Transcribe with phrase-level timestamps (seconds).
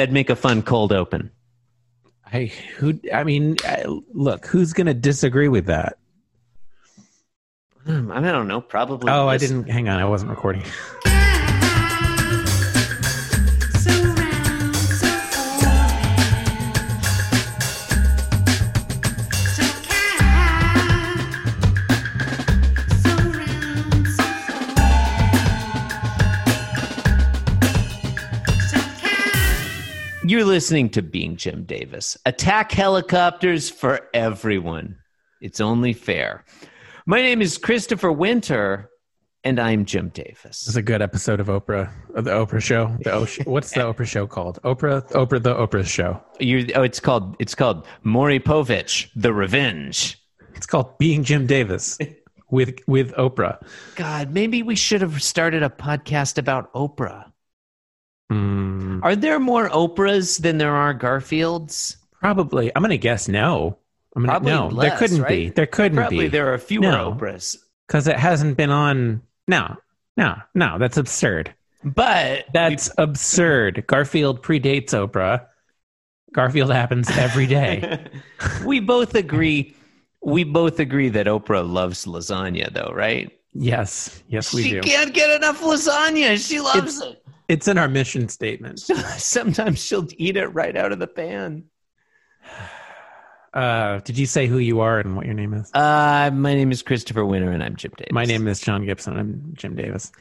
[0.00, 1.30] That'd make a fun cold open.
[2.24, 2.46] I
[2.78, 5.98] who I mean, I, look, who's going to disagree with that?
[7.84, 8.62] Hmm, I don't know.
[8.62, 9.12] Probably.
[9.12, 9.68] Oh, I didn't.
[9.68, 10.62] Hang on, I wasn't recording.
[30.30, 32.16] You're listening to Being Jim Davis.
[32.24, 34.94] Attack helicopters for everyone.
[35.40, 36.44] It's only fair.
[37.04, 38.90] My name is Christopher Winter,
[39.42, 40.60] and I'm Jim Davis.
[40.60, 42.96] This is a good episode of Oprah, of the Oprah show.
[43.00, 44.62] The Osh- what's the Oprah show called?
[44.62, 46.22] Oprah, Oprah, the Oprah show.
[46.38, 50.16] you oh, it's called it's called Maury Povich, The Revenge.
[50.54, 51.98] It's called Being Jim Davis
[52.52, 53.60] with with Oprah.
[53.96, 57.29] God, maybe we should have started a podcast about Oprah.
[58.30, 61.96] Mm, Are there more Oprahs than there are Garfields?
[62.20, 62.70] probably.
[62.76, 63.78] I'm going to guess no.
[64.14, 64.68] I'm gonna, Probably no.
[64.68, 65.48] less, there couldn't be.
[65.50, 66.28] There couldn't Probably be.
[66.28, 67.12] there are fewer No.
[67.12, 67.56] Oprahs.
[67.86, 69.22] because it hasn't been on.
[69.48, 69.76] No,
[70.16, 70.78] no, no.
[70.78, 71.54] That's absurd.
[71.84, 73.84] But That's absurd.
[73.86, 75.46] Garfield predates Oprah.
[76.32, 78.04] Garfield happens every day.
[78.66, 79.74] we both agree.
[80.22, 83.30] We both agree that Oprah loves lasagna, though, right?
[83.52, 84.80] yes, yes, we she do.
[84.82, 86.36] can't get enough lasagna.
[86.46, 87.16] She loves It's
[87.50, 88.78] in our mission statement.
[88.78, 91.64] Sometimes she'll eat it right out of the pan.
[93.52, 95.70] Uh, did you say who you are and what your name is?
[95.74, 98.12] Uh, my name is Christopher Winter, and I'm Jim Davis.
[98.12, 99.16] My name is John Gibson.
[99.16, 100.12] I'm Jim Davis.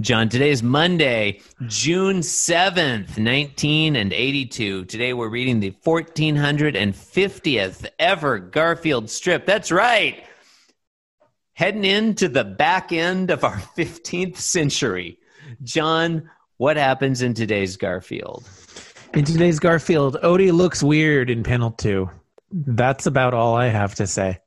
[0.00, 0.28] John.
[0.28, 4.86] Today is Monday, June 7th, 19 and 82.
[4.86, 9.46] Today we're reading the 1450th ever Garfield strip.
[9.46, 10.24] That's right.
[11.52, 15.18] Heading into the back end of our 15th century.
[15.62, 18.48] John, what happens in today's Garfield?
[19.14, 22.08] In today's Garfield, Odie looks weird in panel two.
[22.50, 24.38] That's about all I have to say.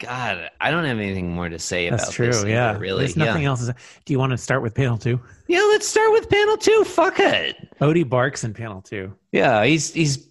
[0.00, 2.26] God, I don't have anything more to say That's about true.
[2.26, 2.38] this.
[2.38, 3.04] either, yeah, really.
[3.04, 3.50] There's nothing yeah.
[3.50, 3.66] else.
[4.04, 5.20] Do you want to start with panel two?
[5.46, 6.82] yeah, let's start with panel two.
[6.84, 7.56] Fuck it.
[7.80, 9.14] Odie barks in panel two.
[9.30, 10.26] Yeah, he's he's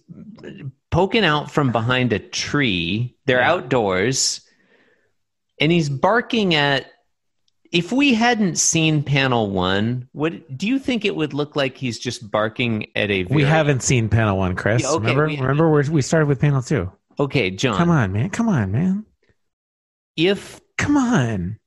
[0.90, 3.16] poking out from behind a tree.
[3.24, 3.52] They're Yeah.
[3.52, 4.42] outdoors,
[5.58, 6.86] and he's barking at.
[7.72, 11.98] If we hadn't seen panel one, would do you think it would look like he's
[11.98, 13.24] just barking at a?
[13.24, 14.82] We haven't seen panel one, Chris.
[14.82, 15.26] Yeah, okay, remember?
[15.26, 16.92] we- remember, where we started with panel two.
[17.18, 17.76] Okay, John.
[17.76, 18.28] Come on, man.
[18.30, 19.06] Come on, man.
[20.16, 21.58] If Come on.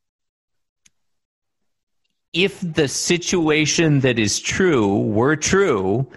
[2.33, 6.07] if the situation that is true were true,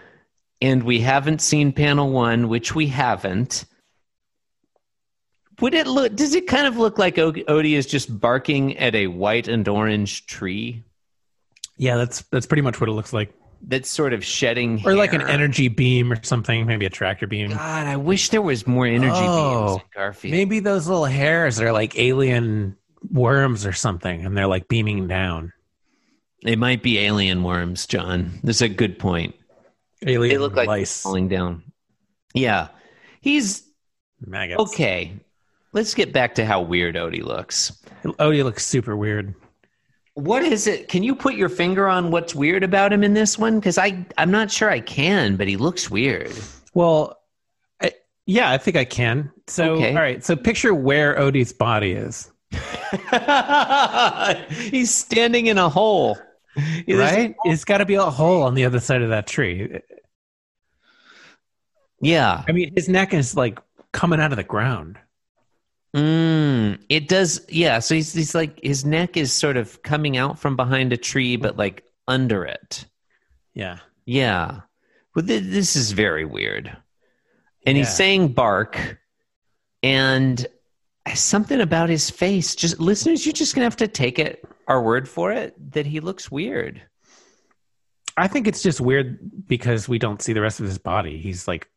[0.60, 3.64] and we haven't seen panel one, which we haven't,
[5.60, 6.14] would it look?
[6.14, 9.66] Does it kind of look like O- Odie is just barking at a white and
[9.68, 10.84] orange tree
[11.76, 13.32] Yeah, that's that's pretty much what it looks like.
[13.62, 17.50] that's sort of shedding, Or like an energy beam or something, maybe a tractor beam.
[17.50, 20.32] God, I wish there was more energy Oh, beams in Garfield.
[20.32, 22.76] Maybe those little hairs are like alien
[23.10, 25.52] worms or something, and they're like beaming down.
[26.42, 28.38] It might be alien worms, John.
[28.44, 29.34] That's a good point.
[30.06, 31.64] Alien They look like lice, falling down.
[32.32, 32.68] Yeah,
[33.20, 33.64] he's
[34.24, 34.60] maggots.
[34.60, 35.14] okay.
[35.78, 37.70] Let's get back to how weird Odie looks.
[38.04, 39.32] Odie looks super weird.
[40.14, 40.88] What is it?
[40.88, 43.60] Can you put your finger on what's weird about him in this one?
[43.60, 46.32] Because I I'm not sure I can, but he looks weird.
[46.74, 47.16] Well,
[47.80, 47.92] I,
[48.26, 49.30] yeah, I think I can.
[49.46, 49.90] So, Okay.
[49.90, 50.24] all right.
[50.24, 52.28] So, picture where Odie's body is.
[54.70, 56.18] He's standing in a hole.
[56.88, 57.36] There's- right?
[57.44, 59.78] It's got to be a hole on the other side of that tree.
[62.00, 62.42] Yeah.
[62.48, 63.60] I mean, his neck is like
[63.92, 64.98] coming out of the ground.
[65.96, 67.40] Mm, it does.
[67.48, 67.78] Yeah.
[67.78, 71.36] So he's he's like his neck is sort of coming out from behind a tree,
[71.36, 72.84] but like under it.
[73.54, 73.78] Yeah.
[74.04, 74.60] Yeah.
[75.14, 76.76] Well, th- this is very weird.
[77.66, 78.98] And he's saying bark,
[79.82, 80.46] and
[81.14, 82.54] something about his face.
[82.54, 86.00] Just listeners, you're just gonna have to take it our word for it that he
[86.00, 86.82] looks weird.
[88.16, 91.18] I think it's just weird because we don't see the rest of his body.
[91.18, 91.68] He's like,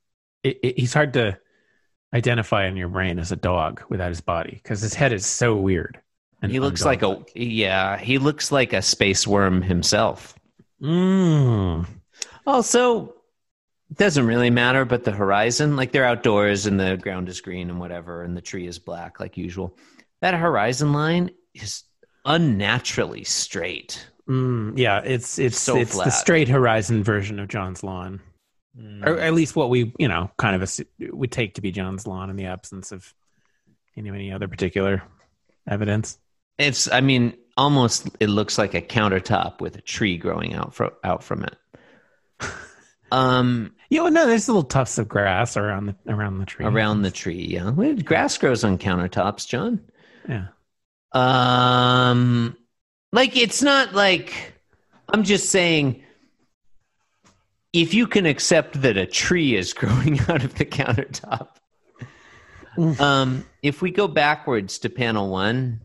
[0.44, 1.38] it, it, he's hard to
[2.14, 5.56] identify in your brain as a dog without his body because his head is so
[5.56, 6.00] weird.
[6.42, 7.98] and he looks like a yeah.
[7.98, 10.36] He looks like a space worm himself.
[10.82, 11.86] Mm.
[12.46, 13.14] Also,
[13.94, 17.80] doesn't really matter, but the horizon, like they're outdoors and the ground is green and
[17.80, 19.78] whatever, and the tree is black like usual.
[20.22, 21.84] That horizon line is
[22.26, 24.08] unnaturally straight.
[24.28, 28.22] Mm, yeah, it's it's So it's the straight horizon version of John's lawn,
[29.04, 30.80] or at least what we you know kind of
[31.12, 33.14] would take to be John's lawn in the absence of
[33.98, 35.04] any any other particular
[35.68, 36.18] evidence.
[36.58, 40.92] It's, I mean, almost it looks like a countertop with a tree growing out from
[41.04, 41.56] out from it.
[43.14, 46.66] Um, Yeah, well, no, there's little tufts of grass around the around the tree.
[46.66, 47.46] around the tree.
[47.46, 49.82] Yeah, Well, grass grows on countertops, John.
[50.30, 50.48] Yeah.
[51.12, 52.56] Um,
[53.12, 54.54] like it's not like
[55.10, 56.04] I'm just saying.
[57.74, 61.50] If you can accept that a tree is growing out of the countertop,
[63.00, 65.82] um, if we go backwards to panel one,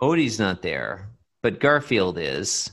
[0.00, 1.10] Odie's not there,
[1.42, 2.70] but Garfield is,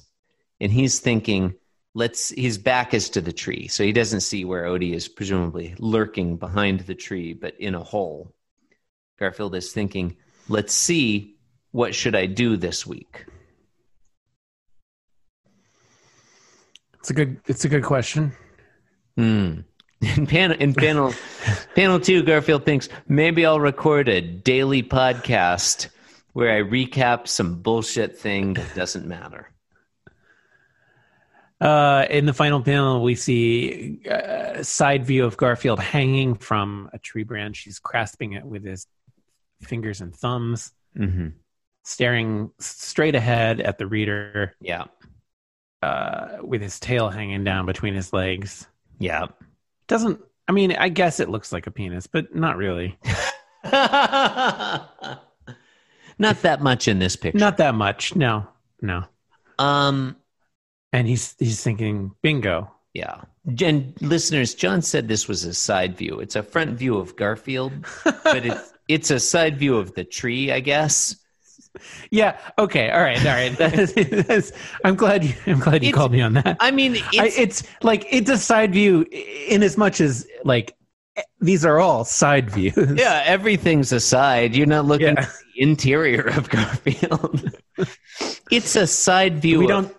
[0.60, 1.56] and he's thinking,
[1.94, 5.76] "Let's." His back is to the tree, so he doesn't see where Odie is presumably
[5.80, 8.34] lurking behind the tree, but in a hole.
[9.20, 10.18] Garfield is thinking,
[10.50, 11.36] "Let's see
[11.72, 13.26] what should I do this week."
[17.06, 17.40] It's a good.
[17.46, 18.32] It's a good question.
[19.16, 19.60] Hmm.
[20.18, 21.14] In panel, in panel,
[21.76, 25.90] panel two, Garfield thinks maybe I'll record a daily podcast
[26.34, 29.52] where I recap some bullshit thing that doesn't matter.
[31.62, 36.98] Uh, in the final panel, we see a side view of Garfield hanging from a
[36.98, 37.60] tree branch.
[37.60, 38.88] He's grasping it with his
[39.62, 41.28] fingers and thumbs, Mm-hmm.
[41.84, 44.86] staring straight ahead at the reader, Yeah,
[45.86, 48.68] uh, with his tail hanging down between his legs.
[49.00, 49.28] yeah.
[49.88, 50.20] Doesn't.
[50.48, 52.98] I mean, I guess it looks like a penis, but not really.
[56.18, 57.38] Not that much in this picture.
[57.38, 58.16] Not that much.
[58.16, 58.48] No,
[58.82, 59.04] no.
[59.60, 60.16] Um.
[60.94, 62.72] And he's he's thinking, bingo.
[62.94, 63.22] Yeah.
[63.62, 66.20] And listeners, John said this was a side view.
[66.20, 67.74] It's a front view of Garfield,
[68.04, 71.16] but it's it's a side view of the tree, I guess.
[72.12, 72.38] Yeah.
[72.58, 72.90] Okay.
[72.90, 73.20] All right.
[73.20, 73.56] All right.
[73.58, 74.52] That's, that's,
[74.84, 75.34] I'm glad you.
[75.48, 76.58] I'm glad you It's- called me on that.
[76.60, 80.76] I mean, I, it's, it's like it's a side view in as much as like
[81.40, 82.76] these are all side views.
[82.96, 84.56] yeah, everything's a side.
[84.56, 85.22] You're not looking Yeah.
[85.22, 87.52] at the interior of Garfield.
[88.52, 89.60] it's a side view.
[89.60, 89.96] We of- don't.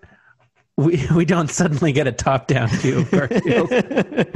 [0.79, 3.69] We, we don't suddenly get a top down view of Garfield.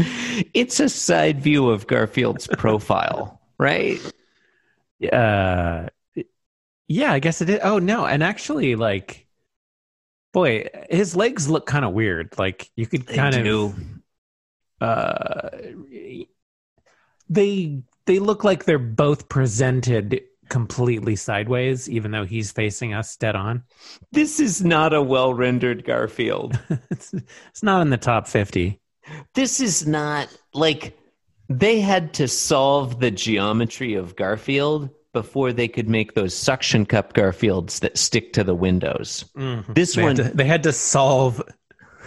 [0.54, 4.00] it's a side view of Garfield's profile, right?
[5.12, 5.88] uh,
[6.90, 7.60] yeah, I guess it is.
[7.62, 9.28] Oh no, and actually, like,
[10.32, 12.37] boy, his legs look kind of weird.
[12.37, 13.75] Like you could kind of
[14.81, 15.50] uh
[17.28, 23.36] they they look like they're both presented completely sideways even though he's facing us dead
[23.36, 23.62] on
[24.10, 26.58] This is not a well rendered Garfield.
[26.90, 28.81] it's, it's not in the top 50
[29.34, 30.98] this is not like
[31.48, 37.14] they had to solve the geometry of Garfield before they could make those suction cup
[37.14, 39.24] Garfields that stick to the windows.
[39.68, 41.42] This they one, had, to, they had to solve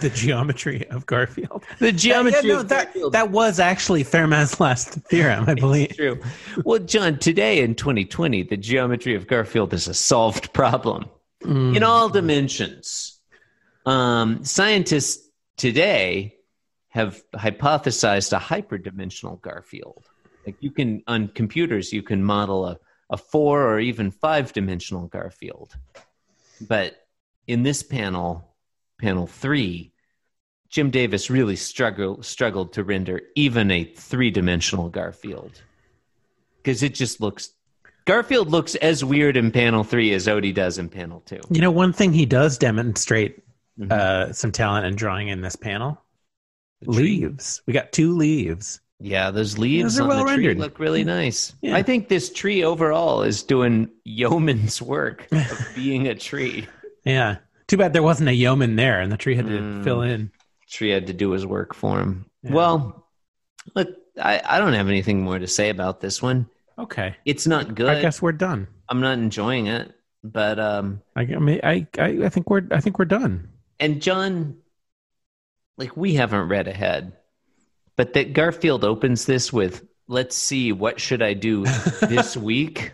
[0.00, 4.94] the geometry of garfield the geometry Yeah, no, that, Garfield that was actually Fermat's last
[5.08, 6.20] theorem i believe True.
[6.64, 11.08] Well, John, today in 2020, the geometry of Garfield is a solved problem
[11.42, 13.20] in all dimensions.
[13.86, 16.36] Um, scientists today
[16.88, 20.06] have hypothesized a hyperdimensional Garfield.
[20.46, 22.78] Like you can, on computers, you can model a,
[23.10, 25.76] a four or even five dimensional Garfield.
[26.60, 26.96] But
[27.46, 28.54] in this panel,
[28.98, 29.92] panel three,
[30.68, 35.60] Jim Davis really struggled struggled to render even a three dimensional Garfield
[36.56, 37.50] because it just looks
[38.06, 41.40] Garfield looks as weird in panel three as Odie does in panel two.
[41.50, 43.40] you know one thing he does demonstrate
[43.78, 43.90] Mhm.
[43.92, 46.00] uh, some talent in drawing in this panel
[46.86, 51.04] leaves we got two leaves Yeah, those leaves Those on the well tree look really
[51.04, 51.54] nice.
[51.60, 51.76] Yeah.
[51.76, 56.66] I think this tree overall is doing yeoman's work of being a tree.
[57.04, 57.36] Yeah.
[57.66, 59.84] Too bad there wasn't a yeoman there and the tree had to Mm.
[59.84, 60.30] fill in.
[60.70, 62.26] Tree had to do his work for him.
[62.42, 62.52] Yeah.
[62.52, 63.06] Well,
[63.74, 63.88] look,
[64.20, 66.48] I, I don't have anything more to say about this one.
[66.78, 67.16] Okay.
[67.24, 67.88] It's not good.
[67.88, 68.68] I guess we're done.
[68.88, 69.92] I'm not enjoying it,
[70.22, 73.48] but um, I, I mean, I, I, I think we're, I think we're done.
[73.80, 74.56] and John,
[75.78, 77.12] like we haven't read ahead,
[77.96, 81.64] but that Garfield opens this with, "Let's see, what should I do
[82.08, 82.92] this week?"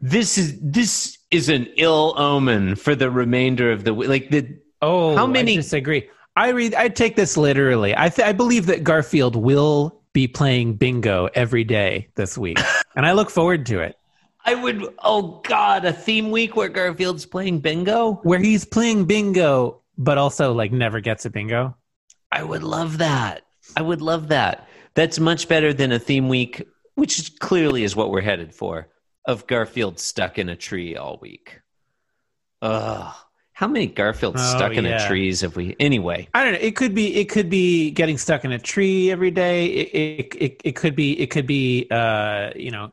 [0.00, 4.08] This is this is an ill omen for the remainder of the week.
[4.08, 6.10] Like the Oh, How many- I disagree.
[6.36, 6.74] I read.
[6.74, 7.96] I take this literally.
[7.96, 12.58] I, th- I believe that Garfield will be playing bingo every day this week,
[12.96, 13.96] and I look forward to it.
[14.44, 18.20] I would, oh God, a theme week where Garfield's playing bingo.
[18.24, 21.76] Where he's playing bingo, but also like never gets a bingo.
[22.30, 23.42] I would love that.
[23.76, 24.68] I would love that.
[24.94, 28.88] That's much better than a theme week, which clearly is what we're headed for,
[29.24, 31.60] of Garfield stuck in a tree all week.
[32.62, 33.14] Ugh.
[33.52, 35.04] How many Garfields Oh, stuck in yeah.
[35.04, 36.26] a trees have we anyway?
[36.34, 36.58] I don't know.
[36.60, 37.14] It could be.
[37.14, 39.66] It could be getting stuck in a tree every day.
[39.66, 41.12] It it it, it could be.
[41.20, 41.86] It could be.
[41.88, 42.92] Uh, you know,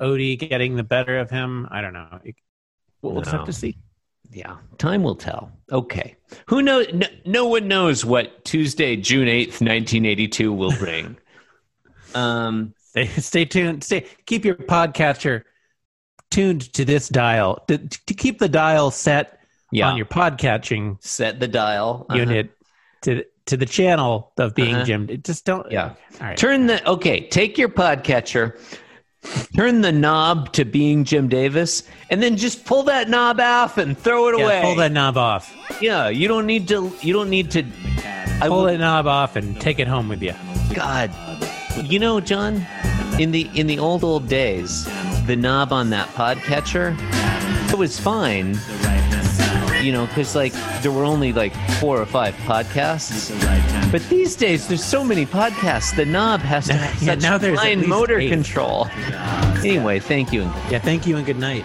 [0.00, 1.66] Odie getting the better of him.
[1.70, 2.20] I don't know.
[2.22, 2.34] It,
[3.00, 3.30] we'll No.
[3.30, 3.78] have to see.
[4.34, 5.52] Yeah, time will tell.
[5.70, 6.16] Okay.
[6.46, 6.86] Who knows?
[6.92, 11.16] No, no one knows what Tuesday, June 8th, 1982 will bring.
[12.14, 13.82] um, Stay, stay tuned.
[13.84, 15.42] Stay, keep your podcatcher
[16.30, 17.62] tuned to this dial.
[17.68, 19.40] To, to keep the dial set
[19.72, 19.88] yeah.
[19.88, 22.06] on your podcatching Set the dial.
[22.08, 22.18] Uh-huh.
[22.20, 22.50] unit
[23.02, 24.84] to to the channel of being Uh-huh.
[24.84, 25.22] Jim.
[25.22, 25.70] Just don't.
[25.70, 25.94] Yeah.
[26.20, 26.36] All right.
[26.36, 28.58] Turn the, okay, take your podcatcher,
[29.56, 33.96] turn the knob to being Jim Davis, and then just pull that knob off and
[33.98, 34.60] throw it Yeah, away.
[34.62, 35.54] pull that knob off.
[35.80, 37.64] Yeah, you don't need to, you don't need to.
[38.40, 40.34] I Pull will- that knob off and take it home with you.
[40.74, 41.10] God,
[41.84, 42.66] you know, John,
[43.18, 44.84] in the in the old old days,
[45.26, 46.96] the knob on that podcatcher,
[47.72, 48.58] it was fine.
[49.84, 53.30] You know, because like there were only like four or five podcasts.
[53.92, 55.94] But these days, there's so many podcasts.
[55.94, 58.30] The knob has to have Yeah, such now there's fine motor eight.
[58.30, 58.88] control.
[59.62, 60.42] Anyway, thank you.
[60.70, 60.78] Yeah.
[60.78, 61.64] Thank you and good night.